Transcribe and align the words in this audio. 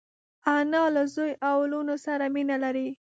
انا 0.57 0.83
له 0.95 1.03
زوی 1.15 1.31
او 1.49 1.57
لوڼو 1.71 1.95
سره 2.05 2.25
مینه 2.33 2.57
لري 2.63 2.87